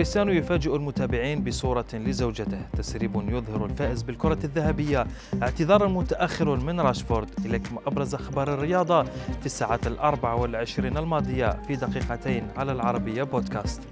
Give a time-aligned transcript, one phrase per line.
[0.00, 2.58] كريستيانو يفاجئ المتابعين بصورة لزوجته.
[2.78, 5.06] تسريب يظهر الفائز بالكرة الذهبية.
[5.42, 7.28] اعتذارا متأخر من راشفورد.
[7.44, 9.02] إليكم أبرز أخبار الرياضة
[9.40, 13.82] في الساعات الأربع والعشرين الماضية في دقيقتين على العربية بودكاست.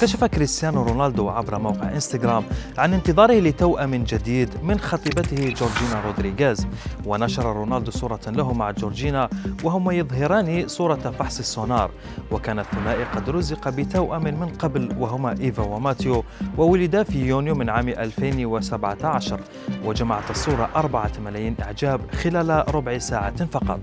[0.00, 2.44] كشف كريستيانو رونالدو عبر موقع إنستغرام
[2.78, 6.66] عن انتظاره لتوأم جديد من خطيبته جورجينا رودريغيز.
[7.06, 9.28] ونشر رونالدو صورة له مع جورجينا
[9.64, 11.90] وهما يظهران صورة فحص السونار.
[12.30, 16.24] وكان الثنائي قد رزق بتوأم من قبل وهما إيفا وماتيو
[16.58, 19.40] وولدا في يونيو من عام 2017
[19.84, 23.80] وجمعت الصورة أربعة ملايين إعجاب خلال ربع ساعة فقط.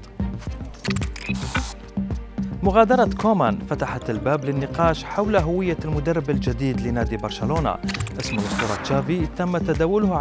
[2.65, 7.75] مغادرة كومان فتحت الباب للنقاش حول هوية المدرب الجديد لنادي برشلونة.
[8.19, 10.17] اسم الأسطورة تشافي تم تداوله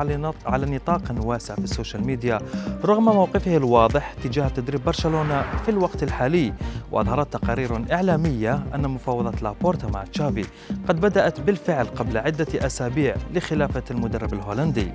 [0.46, 2.38] على نطاق واسع في السوشيال ميديا
[2.84, 6.52] رغم موقفه الواضح تجاه تدريب برشلونة في الوقت الحالي.
[6.92, 10.44] وأظهرت تقارير إعلامية أن مفاوضات لابورتا مع تشافي
[10.88, 14.92] قد بدأت بالفعل قبل عدة أسابيع لخلافة المدرب الهولندي.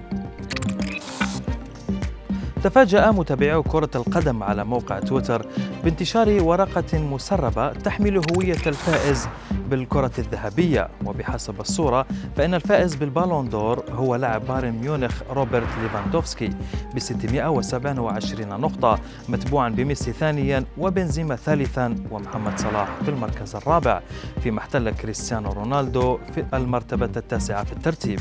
[2.63, 5.45] تفاجأ متابعو كرة القدم على موقع تويتر
[5.83, 9.27] بانتشار ورقة مسربة تحمل هوية الفائز
[9.69, 10.89] بالكرة الذهبية.
[11.05, 12.05] وبحسب الصورة
[12.37, 16.49] فإن الفائز بالبالون دور هو لاعب بايرن ميونخ روبرت ليفاندوفسكي
[16.95, 24.01] ب 627 نقطة متبوعا بميسي ثانيا وبنزيما ثالثا ومحمد صلاح في المركز الرابع
[24.43, 28.19] فيما احتل كريستيانو رونالدو في المرتبة التاسعة في الترتيب.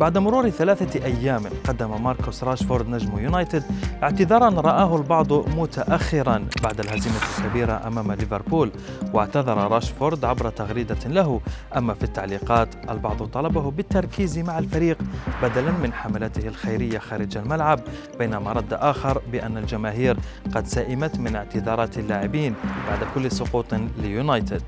[0.00, 3.62] بعد مرور ثلاثة أيام قدم ماركوس راشفورد نجم يونايتد
[4.02, 8.70] اعتذارا رآه البعض متأخرا بعد الهزيمة الكبيرة أمام ليفربول
[9.12, 11.40] واعتذر راشفورد عبر تغريدة له.
[11.76, 14.98] أما في التعليقات البعض طلبه بالتركيز مع الفريق
[15.42, 17.80] بدلا من حملته الخيرية خارج الملعب
[18.18, 20.16] بينما رد آخر بأن الجماهير
[20.54, 22.54] قد سئمت من اعتذارات اللاعبين
[22.88, 24.62] بعد كل سقوط ليونايتد.